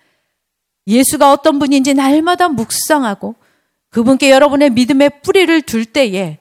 예수가 0.87 1.33
어떤 1.33 1.59
분인지 1.59 1.95
날마다 1.95 2.49
묵상하고 2.49 3.35
그분께 3.91 4.31
여러분의 4.31 4.71
믿음의 4.71 5.23
뿌리를 5.23 5.63
둘 5.63 5.85
때에 5.85 6.39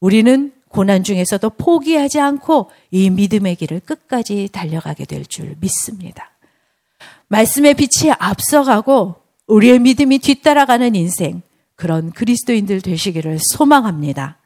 우리는 0.00 0.52
고난 0.68 1.02
중에서도 1.02 1.48
포기하지 1.50 2.20
않고 2.20 2.70
이 2.90 3.10
믿음의 3.10 3.56
길을 3.56 3.80
끝까지 3.80 4.48
달려가게 4.52 5.06
될 5.06 5.24
줄 5.24 5.56
믿습니다. 5.60 6.30
말씀의 7.28 7.74
빛이 7.74 8.12
앞서가고 8.18 9.16
우리의 9.46 9.78
믿음이 9.78 10.18
뒤따라가는 10.18 10.94
인생, 10.94 11.42
그런 11.74 12.10
그리스도인들 12.12 12.80
되시기를 12.80 13.38
소망합니다. 13.40 14.38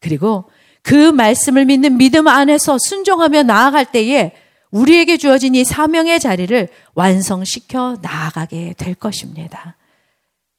그리고 0.00 0.50
그 0.82 1.10
말씀을 1.10 1.64
믿는 1.64 1.96
믿음 1.96 2.26
안에서 2.26 2.76
순종하며 2.78 3.44
나아갈 3.44 3.86
때에 3.86 4.32
우리에게 4.70 5.16
주어진 5.16 5.54
이 5.54 5.64
사명의 5.64 6.18
자리를 6.18 6.68
완성시켜 6.94 7.98
나아가게 8.02 8.74
될 8.76 8.94
것입니다. 8.94 9.76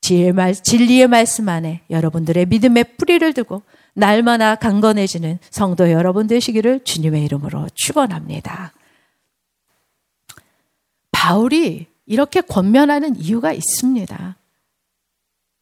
진리의 0.02 1.08
말씀 1.08 1.50
안에 1.50 1.82
여러분들의 1.90 2.46
믿음의 2.46 2.98
뿌리를 2.98 3.34
두고 3.34 3.64
날마다 3.94 4.56
강건해지는 4.56 5.40
성도 5.50 5.92
여러분 5.92 6.28
되시기를 6.28 6.82
주님의 6.84 7.24
이름으로 7.26 7.68
축원합니다. 7.74 8.74
바울이 11.12 11.88
이렇게 12.06 12.42
권면하는 12.42 13.16
이유가 13.16 13.54
있습니다. 13.54 14.36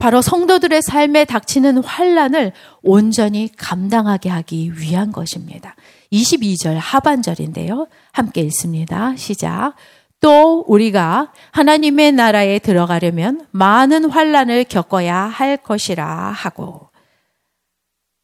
바로 0.02 0.24
성도들의 0.24 0.82
삶에 0.82 1.26
닥치는 1.26 1.84
환란을 1.84 2.54
온전히 2.82 3.52
감당하게 3.56 4.30
하기 4.30 4.80
위한 4.80 5.12
것입니다. 5.12 5.76
22절 6.12 6.74
하반절인데요. 6.74 7.88
함께 8.12 8.42
읽습니다. 8.42 9.16
시작. 9.16 9.76
또 10.20 10.66
우리가 10.68 11.32
하나님의 11.52 12.14
나라에 12.14 12.58
들어가려면 12.58 13.46
많은 13.52 14.10
환란을 14.10 14.64
겪어야 14.64 15.18
할 15.18 15.58
것이라 15.58 16.32
하고 16.32 16.90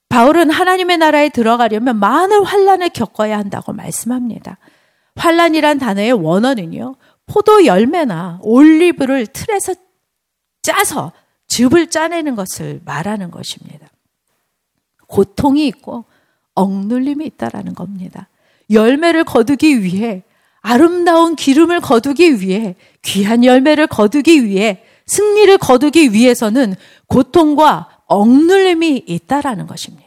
바울은 0.09 0.49
하나님의 0.49 0.97
나라에 0.97 1.29
들어가려면 1.29 1.99
많은 1.99 2.43
환란을 2.43 2.89
겪어야 2.89 3.37
한다고 3.37 3.71
말씀합니다. 3.71 4.57
환란이란 5.15 5.77
단어의 5.77 6.13
원어는요. 6.13 6.95
포도 7.27 7.67
열매나 7.67 8.39
올리브를 8.41 9.27
틀에서 9.27 9.75
짜서 10.63 11.11
즙을 11.57 11.87
짜내는 11.87 12.35
것을 12.35 12.81
말하는 12.85 13.31
것입니다. 13.31 13.87
고통이 15.07 15.65
있고 15.67 16.05
억눌림이 16.53 17.25
있다라는 17.25 17.73
겁니다. 17.73 18.29
열매를 18.69 19.23
거두기 19.23 19.81
위해 19.81 20.23
아름다운 20.61 21.35
기름을 21.35 21.79
거두기 21.79 22.41
위해 22.41 22.75
귀한 23.01 23.43
열매를 23.43 23.87
거두기 23.87 24.45
위해 24.45 24.83
승리를 25.07 25.57
거두기 25.57 26.13
위해서는 26.13 26.75
고통과 27.07 28.03
억눌림이 28.05 29.05
있다라는 29.07 29.65
것입니다. 29.65 30.05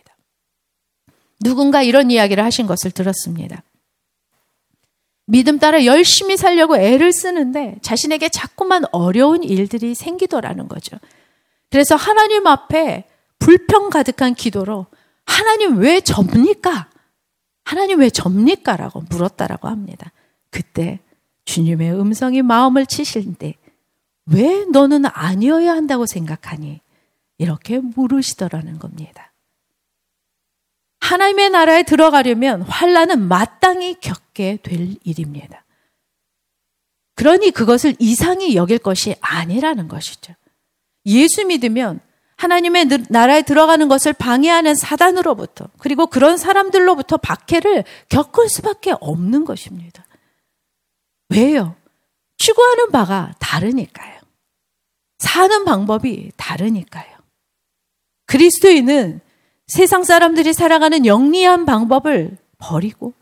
누군가 1.40 1.82
이런 1.82 2.12
이야기를 2.12 2.44
하신 2.44 2.66
것을 2.66 2.92
들었습니다. 2.92 3.64
믿음 5.26 5.58
따라 5.58 5.84
열심히 5.84 6.36
살려고 6.36 6.76
애를 6.76 7.12
쓰는데 7.12 7.76
자신에게 7.82 8.28
자꾸만 8.28 8.84
어려운 8.92 9.42
일들이 9.42 9.94
생기더라는 9.94 10.68
거죠. 10.68 10.96
그래서 11.70 11.96
하나님 11.96 12.46
앞에 12.46 13.04
불평 13.38 13.90
가득한 13.90 14.34
기도로 14.34 14.86
하나님 15.24 15.78
왜 15.78 16.00
접니까? 16.00 16.90
하나님 17.64 18.00
왜 18.00 18.10
접니까? 18.10 18.76
라고 18.76 19.02
물었다라고 19.08 19.68
합니다. 19.68 20.12
그때 20.50 21.00
주님의 21.44 21.92
음성이 21.98 22.42
마음을 22.42 22.86
치실 22.86 23.34
때 23.34 23.54
왜 24.30 24.64
너는 24.64 25.06
아니어야 25.06 25.72
한다고 25.72 26.06
생각하니? 26.06 26.80
이렇게 27.38 27.78
물으시더라는 27.78 28.78
겁니다. 28.78 29.32
하나님의 31.00 31.50
나라에 31.50 31.82
들어가려면 31.82 32.62
환란은 32.62 33.26
마땅히 33.26 33.98
겪게 34.00 34.58
될 34.62 34.96
일입니다. 35.02 35.64
그러니 37.16 37.50
그것을 37.50 37.96
이상히 37.98 38.54
여길 38.54 38.78
것이 38.78 39.16
아니라는 39.20 39.88
것이죠. 39.88 40.34
예수 41.06 41.44
믿으면 41.46 42.00
하나님의 42.36 42.88
나라에 43.10 43.42
들어가는 43.42 43.86
것을 43.88 44.12
방해하는 44.14 44.74
사단으로부터 44.74 45.68
그리고 45.78 46.06
그런 46.06 46.38
사람들로부터 46.38 47.18
박해를 47.18 47.84
겪을 48.08 48.48
수밖에 48.48 48.94
없는 48.98 49.44
것입니다. 49.44 50.06
왜요? 51.28 51.76
추구하는 52.38 52.90
바가 52.90 53.34
다르니까요. 53.38 54.20
사는 55.18 55.64
방법이 55.64 56.32
다르니까요. 56.36 57.18
그리스도인은 58.26 59.20
세상 59.66 60.02
사람들이 60.02 60.54
살아가는 60.54 61.04
영리한 61.04 61.66
방법을 61.66 62.38
버리고 62.58 63.12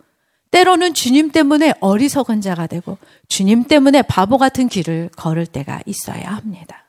때로는 0.51 0.95
주님 0.95 1.31
때문에 1.31 1.75
어리석은 1.81 2.41
자가 2.41 2.67
되고 2.67 2.97
주님 3.29 3.65
때문에 3.65 4.03
바보 4.03 4.39
같은 4.39 4.69
길을 4.69 5.11
걸을 5.17 5.47
때가 5.47 5.81
있어야 5.85 6.31
합니다. 6.31 6.88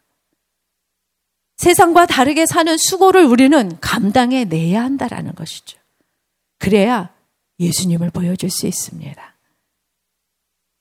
세상과 1.60 2.06
다르게 2.06 2.46
사는 2.46 2.78
수고를 2.78 3.26
우리는 3.26 3.78
감당해 3.82 4.46
내야 4.46 4.82
한다라는 4.82 5.36
것이죠. 5.36 5.78
그래야 6.58 7.10
예수님을 7.60 8.12
보여줄 8.12 8.50
수 8.50 8.66
있습니다. 8.66 9.36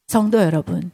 성도 0.07 0.39
여러분, 0.41 0.93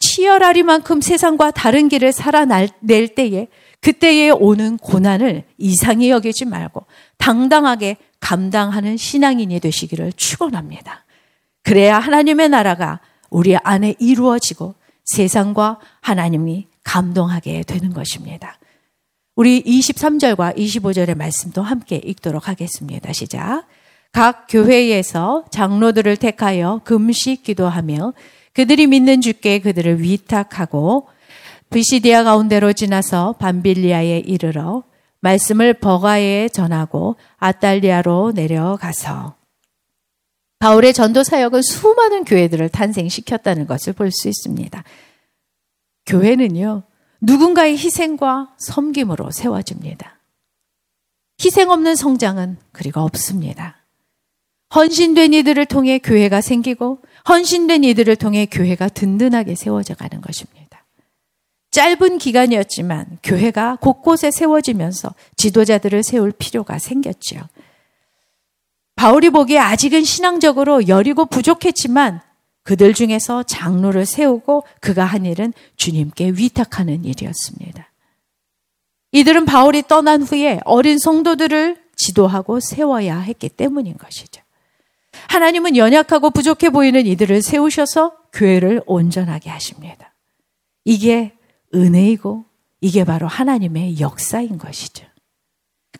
치열하리만큼 0.00 1.00
세상과 1.00 1.50
다른 1.52 1.88
길을 1.88 2.12
살아낼 2.12 2.68
때에 3.14 3.48
그때에 3.80 4.28
오는 4.28 4.76
고난을 4.76 5.44
이상히 5.56 6.10
여기지 6.10 6.44
말고 6.44 6.84
당당하게 7.16 7.96
감당하는 8.20 8.98
신앙인이 8.98 9.60
되시기를 9.60 10.12
축원합니다. 10.12 11.06
그래야 11.62 11.98
하나님의 11.98 12.50
나라가 12.50 13.00
우리 13.30 13.56
안에 13.56 13.94
이루어지고 13.98 14.74
세상과 15.06 15.80
하나님이 16.02 16.66
감동하게 16.84 17.62
되는 17.62 17.94
것입니다. 17.94 18.59
우리 19.40 19.62
23절과 19.62 20.54
25절의 20.54 21.16
말씀도 21.16 21.62
함께 21.62 21.96
읽도록 21.96 22.46
하겠습니다. 22.46 23.10
시작. 23.14 23.66
각 24.12 24.46
교회에서 24.50 25.46
장로들을 25.50 26.18
택하여 26.18 26.82
금식 26.84 27.42
기도하며 27.44 28.12
그들이 28.52 28.86
믿는 28.86 29.22
주께 29.22 29.58
그들을 29.60 30.02
위탁하고 30.02 31.08
비시디아 31.70 32.22
가운데로 32.22 32.74
지나서 32.74 33.36
반빌리아에 33.38 34.18
이르러 34.18 34.82
말씀을 35.20 35.72
버가에 35.72 36.50
전하고 36.50 37.16
아달리아로 37.38 38.32
내려가서 38.34 39.36
바울의 40.58 40.92
전도 40.92 41.24
사역은 41.24 41.62
수많은 41.62 42.24
교회들을 42.24 42.68
탄생시켰다는 42.68 43.66
것을 43.66 43.94
볼 43.94 44.10
수 44.10 44.28
있습니다. 44.28 44.84
교회는요, 46.04 46.82
누군가의 47.20 47.76
희생과 47.76 48.54
섬김으로 48.58 49.30
세워집니다. 49.30 50.18
희생 51.42 51.70
없는 51.70 51.96
성장은 51.96 52.58
그리고 52.72 53.00
없습니다. 53.00 53.76
헌신된 54.74 55.34
이들을 55.34 55.66
통해 55.66 55.98
교회가 55.98 56.40
생기고 56.40 57.02
헌신된 57.28 57.84
이들을 57.84 58.16
통해 58.16 58.46
교회가 58.46 58.88
든든하게 58.88 59.54
세워져 59.54 59.94
가는 59.94 60.20
것입니다. 60.20 60.84
짧은 61.70 62.18
기간이었지만 62.18 63.18
교회가 63.22 63.76
곳곳에 63.80 64.30
세워지면서 64.30 65.14
지도자들을 65.36 66.02
세울 66.02 66.32
필요가 66.32 66.78
생겼죠. 66.78 67.40
바울이 68.96 69.30
보기에 69.30 69.58
아직은 69.58 70.04
신앙적으로 70.04 70.88
여리고 70.88 71.24
부족했지만 71.26 72.20
그들 72.62 72.94
중에서 72.94 73.42
장로를 73.42 74.06
세우고 74.06 74.64
그가 74.80 75.04
한 75.04 75.24
일은 75.24 75.52
주님께 75.76 76.32
위탁하는 76.36 77.04
일이었습니다. 77.04 77.90
이들은 79.12 79.44
바울이 79.44 79.82
떠난 79.88 80.22
후에 80.22 80.60
어린 80.64 80.98
성도들을 80.98 81.76
지도하고 81.96 82.60
세워야 82.60 83.18
했기 83.18 83.48
때문인 83.48 83.96
것이죠. 83.96 84.42
하나님은 85.28 85.76
연약하고 85.76 86.30
부족해 86.30 86.70
보이는 86.70 87.06
이들을 87.06 87.42
세우셔서 87.42 88.16
교회를 88.32 88.82
온전하게 88.86 89.50
하십니다. 89.50 90.14
이게 90.84 91.32
은혜이고 91.74 92.44
이게 92.80 93.04
바로 93.04 93.26
하나님의 93.26 94.00
역사인 94.00 94.58
것이죠. 94.58 95.06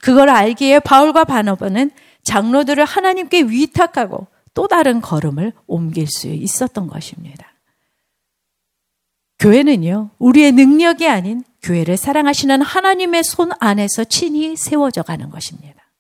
그걸 0.01 0.31
알기에 0.31 0.81
바울과 0.81 1.25
바나바는 1.25 1.90
장로들을 2.23 2.85
하나님께 2.85 3.42
위탁하고 3.42 4.27
또 4.54 4.68
다른 4.68 5.00
걸음을 5.00 5.52
옮길 5.66 6.06
수 6.06 6.28
있었던 6.28 6.86
것입니다. 6.86 7.52
교회는요, 9.38 10.10
우리의 10.18 10.52
능력이 10.52 11.08
아닌 11.08 11.42
교회를 11.62 11.96
사랑하시는 11.96 12.60
하나님의 12.62 13.24
손 13.24 13.50
안에서 13.58 14.04
친히 14.04 14.56
세워져 14.56 15.02
가는 15.02 15.30
것입니다. 15.30 15.90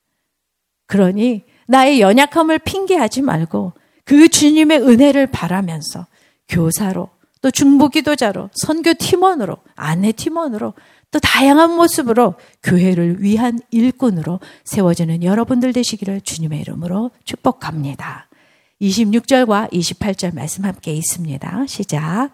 그러니 0.86 1.44
나의 1.66 2.00
연약함을 2.00 2.58
핑계하지 2.60 3.22
말고 3.22 3.72
그 4.04 4.28
주님의 4.28 4.80
은혜를 4.80 5.28
바라면서 5.28 6.06
교사로 6.48 7.10
또 7.42 7.50
중보 7.50 7.88
기도자로 7.88 8.50
선교 8.52 8.92
팀원으로 8.92 9.56
아내 9.76 10.12
팀원으로 10.12 10.74
또 11.10 11.18
다양한 11.18 11.74
모습으로 11.74 12.34
교회를 12.62 13.22
위한 13.22 13.58
일꾼으로 13.70 14.40
세워지는 14.64 15.22
여러분들 15.22 15.72
되시기를 15.72 16.20
주님의 16.20 16.60
이름으로 16.60 17.10
축복합니다. 17.24 18.28
26절과 18.80 19.70
28절 19.72 20.34
말씀 20.34 20.64
함께 20.64 20.92
있습니다. 20.94 21.66
시작. 21.66 22.30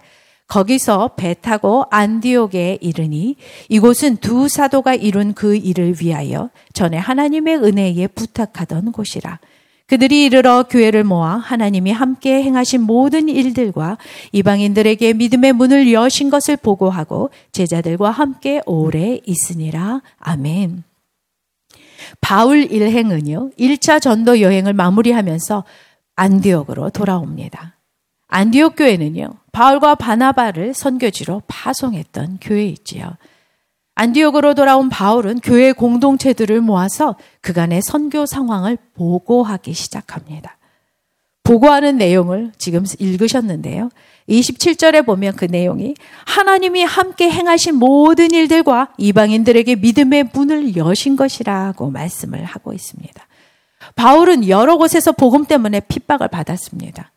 거기서 0.46 1.16
배 1.16 1.34
타고 1.34 1.84
안디옥에 1.90 2.78
이르니 2.80 3.34
이곳은 3.68 4.18
두 4.18 4.48
사도가 4.48 4.94
이룬 4.94 5.34
그 5.34 5.56
일을 5.56 5.96
위하여 6.00 6.50
전에 6.72 6.96
하나님의 6.96 7.56
은혜에 7.56 8.06
부탁하던 8.08 8.92
곳이라. 8.92 9.40
그들이 9.88 10.24
이르러 10.24 10.64
교회를 10.64 11.04
모아 11.04 11.36
하나님이 11.36 11.92
함께 11.92 12.42
행하신 12.42 12.82
모든 12.82 13.28
일들과 13.28 13.98
이방인들에게 14.32 15.12
믿음의 15.14 15.52
문을 15.52 15.92
여신 15.92 16.28
것을 16.30 16.56
보고하고 16.56 17.30
제자들과 17.52 18.10
함께 18.10 18.60
오래 18.66 19.20
있으니라. 19.24 20.02
아멘. 20.18 20.82
바울 22.20 22.70
일행은요, 22.70 23.50
1차 23.58 24.00
전도 24.00 24.40
여행을 24.40 24.72
마무리하면서 24.72 25.64
안디옥으로 26.16 26.90
돌아옵니다. 26.90 27.76
안디옥 28.28 28.76
교회는요, 28.76 29.30
바울과 29.52 29.94
바나바를 29.94 30.74
선교지로 30.74 31.42
파송했던 31.46 32.38
교회이지요. 32.40 33.16
안디옥으로 33.94 34.54
돌아온 34.54 34.88
바울은 34.88 35.40
교회 35.40 35.72
공동체들을 35.72 36.60
모아서 36.60 37.16
그간의 37.40 37.80
선교 37.82 38.26
상황을 38.26 38.76
보고하기 38.94 39.72
시작합니다. 39.72 40.58
보고하는 41.44 41.96
내용을 41.96 42.52
지금 42.58 42.84
읽으셨는데요. 42.98 43.90
27절에 44.28 45.06
보면 45.06 45.36
그 45.36 45.44
내용이 45.44 45.94
하나님이 46.26 46.82
함께 46.82 47.30
행하신 47.30 47.76
모든 47.76 48.32
일들과 48.32 48.88
이방인들에게 48.98 49.76
믿음의 49.76 50.30
문을 50.32 50.76
여신 50.76 51.14
것이라고 51.14 51.90
말씀을 51.90 52.44
하고 52.44 52.72
있습니다. 52.72 53.26
바울은 53.94 54.48
여러 54.48 54.76
곳에서 54.76 55.12
복음 55.12 55.44
때문에 55.44 55.80
핍박을 55.80 56.28
받았습니다. 56.28 57.12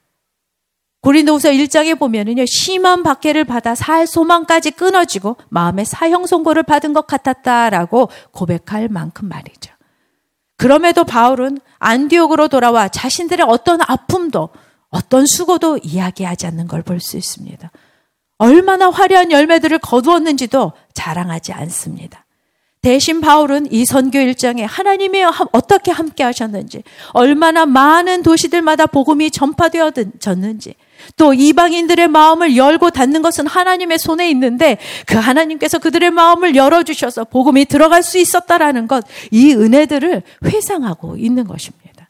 고린도후서 1.01 1.49
1장에 1.51 1.97
보면은요 1.97 2.45
심한 2.45 3.03
박해를 3.03 3.45
받아 3.45 3.73
살 3.73 4.05
소망까지 4.05 4.71
끊어지고 4.71 5.37
마음의 5.49 5.85
사형 5.85 6.25
선고를 6.25 6.63
받은 6.63 6.93
것 6.93 7.07
같았다라고 7.07 8.09
고백할 8.31 8.89
만큼 8.89 9.29
말이죠. 9.29 9.73
그럼에도 10.57 11.05
바울은 11.05 11.59
안디옥으로 11.77 12.49
돌아와 12.49 12.89
자신들의 12.89 13.45
어떤 13.47 13.79
아픔도 13.81 14.49
어떤 14.89 15.25
수고도 15.25 15.77
이야기하지 15.77 16.47
않는 16.47 16.67
걸 16.67 16.81
볼 16.83 16.99
수 16.99 17.15
있습니다. 17.15 17.71
얼마나 18.37 18.89
화려한 18.89 19.31
열매들을 19.31 19.79
거두었는지도 19.79 20.73
자랑하지 20.93 21.53
않습니다. 21.53 22.25
대신 22.81 23.19
바울은 23.19 23.71
이 23.73 23.85
선교 23.85 24.19
일정에 24.19 24.63
하나님이 24.63 25.23
어떻게 25.51 25.91
함께 25.91 26.23
하셨는지, 26.23 26.83
얼마나 27.11 27.65
많은 27.65 28.23
도시들마다 28.23 28.85
복음이 28.85 29.31
전파되어졌는지, 29.31 30.75
또 31.17 31.33
이방인들의 31.33 32.07
마음을 32.07 32.55
열고 32.55 32.91
닫는 32.91 33.21
것은 33.21 33.47
하나님의 33.47 33.99
손에 33.99 34.29
있는데 34.31 34.77
그 35.05 35.17
하나님께서 35.17 35.79
그들의 35.79 36.11
마음을 36.11 36.55
열어주셔서 36.55 37.25
복음이 37.25 37.65
들어갈 37.65 38.01
수 38.01 38.17
있었다라는 38.17 38.87
것, 38.87 39.05
이 39.31 39.53
은혜들을 39.53 40.23
회상하고 40.45 41.17
있는 41.17 41.47
것입니다. 41.47 42.09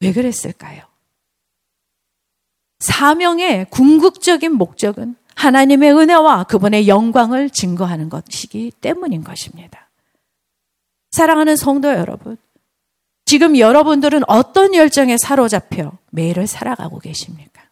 왜 0.00 0.12
그랬을까요? 0.12 0.82
사명의 2.78 3.66
궁극적인 3.70 4.52
목적은 4.52 5.16
하나님의 5.40 5.94
은혜와 5.94 6.44
그분의 6.44 6.86
영광을 6.86 7.48
증거하는 7.48 8.10
것이기 8.10 8.72
때문인 8.72 9.24
것입니다. 9.24 9.88
사랑하는 11.12 11.56
성도 11.56 11.88
여러분, 11.88 12.36
지금 13.24 13.56
여러분들은 13.56 14.22
어떤 14.28 14.74
열정에 14.74 15.16
사로잡혀 15.16 15.92
매일을 16.10 16.46
살아가고 16.46 16.98
계십니까? 16.98 17.62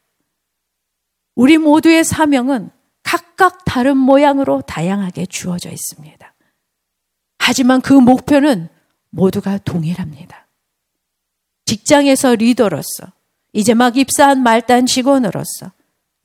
우리 1.34 1.58
모두의 1.58 2.04
사명은 2.04 2.70
각각 3.02 3.66
다른 3.66 3.98
모양으로 3.98 4.62
다양하게 4.62 5.26
주어져 5.26 5.68
있습니다. 5.68 6.34
하지만 7.38 7.82
그 7.82 7.92
목표는 7.92 8.70
모두가 9.10 9.58
동일합니다. 9.58 10.46
직장에서 11.66 12.34
리더로서, 12.36 13.12
이제 13.52 13.74
막 13.74 13.98
입사한 13.98 14.42
말단 14.42 14.86
직원으로서, 14.86 15.72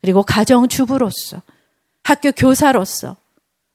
그리고 0.03 0.21
가정주부로서, 0.21 1.41
학교 2.03 2.33
교사로서, 2.33 3.15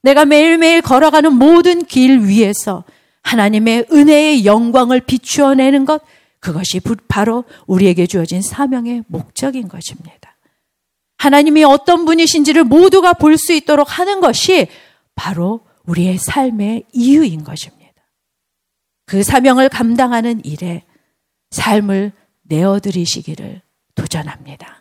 내가 0.03 0.25
매일매일 0.25 0.81
걸어가는 0.81 1.33
모든 1.33 1.83
길 1.83 2.19
위에서 2.19 2.83
하나님의 3.23 3.87
은혜의 3.91 4.45
영광을 4.45 5.01
비추어내는 5.01 5.85
것, 5.85 6.03
그것이 6.39 6.79
바로 7.07 7.45
우리에게 7.65 8.05
주어진 8.05 8.43
사명의 8.43 9.03
목적인 9.07 9.67
것입니다. 9.67 10.37
하나님이 11.17 11.63
어떤 11.63 12.05
분이신지를 12.05 12.63
모두가 12.63 13.13
볼 13.13 13.35
수 13.35 13.51
있도록 13.51 13.97
하는 13.97 14.21
것이 14.21 14.67
바로 15.15 15.61
우리의 15.85 16.19
삶의 16.19 16.85
이유인 16.93 17.43
것입니다. 17.43 17.89
그 19.07 19.23
사명을 19.23 19.69
감당하는 19.69 20.45
일에 20.45 20.83
삶을 21.49 22.11
내어드리시기를 22.43 23.61
도전합니다. 23.95 24.78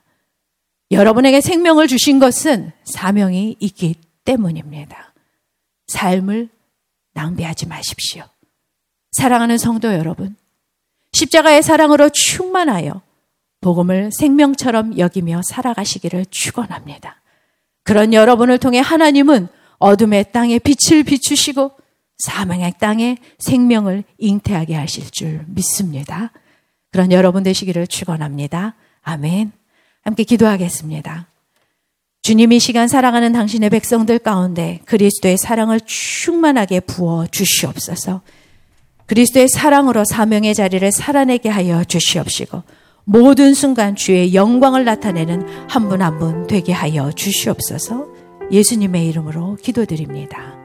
여러분에게 0.91 1.41
생명을 1.41 1.87
주신 1.87 2.19
것은 2.19 2.73
사명이 2.85 3.57
있기 3.61 3.97
때문입니다. 4.25 5.13
삶을 5.87 6.49
낭비하지 7.15 7.67
마십시오. 7.67 8.25
사랑하는 9.13 9.59
성도 9.59 9.93
여러분, 9.93 10.37
십자가의 11.13 11.63
사랑으로 11.63 12.11
충만하여 12.11 13.03
복음을 13.61 14.11
생명처럼 14.13 14.99
여기며 14.99 15.41
살아가시기를 15.45 16.27
축원합니다. 16.31 17.21
그런 17.83 18.13
여러분을 18.13 18.59
통해 18.59 18.79
하나님은 18.81 19.49
어둠의 19.79 20.33
땅에 20.33 20.59
빛을 20.59 21.03
비추시고 21.05 21.73
사망의 22.19 22.75
땅에 22.79 23.17
생명을 23.39 24.05
잉태하게 24.19 24.75
하실 24.75 25.11
줄 25.11 25.45
믿습니다. 25.49 26.33
그런 26.91 27.13
여러분 27.13 27.43
되시기를 27.43 27.87
축원합니다. 27.87 28.75
아멘. 29.03 29.58
함께 30.09 30.25
기도하겠습니다. 30.25 31.27
주님 32.23 32.53
이 32.53 32.59
시간 32.59 32.89
사랑하는 32.89 33.33
당신의 33.33 33.69
백성들 33.69 34.19
가운데 34.21 34.81
그리스도의 34.87 35.37
사랑을 35.37 35.81
충만하게 35.85 36.81
부어 36.81 37.27
주시옵소서. 37.27 38.23
그리스도의 39.05 39.49
사랑으로 39.49 40.05
사명의 40.07 40.55
자리를 40.55 40.91
살아내게 40.93 41.51
하여 41.51 41.85
주시옵시고 41.85 42.63
모든 43.05 43.53
순간 43.53 43.97
주의 43.97 44.35
영광을 44.35 44.85
나타내는 44.87 45.47
한 45.69 45.89
분 45.91 46.01
한 46.01 46.19
분 46.19 46.47
되게 46.47 46.73
하여 46.73 47.13
주시옵소서. 47.13 48.09
예수님의 48.51 49.07
이름으로 49.09 49.57
기도드립니다. 49.57 50.57